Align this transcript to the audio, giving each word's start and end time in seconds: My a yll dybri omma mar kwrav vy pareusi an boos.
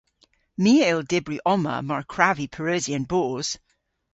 My 0.63 0.73
a 0.85 0.87
yll 0.91 1.05
dybri 1.11 1.37
omma 1.53 1.73
mar 1.89 2.03
kwrav 2.11 2.35
vy 2.39 2.47
pareusi 2.53 2.91
an 2.97 3.05
boos. 3.11 3.47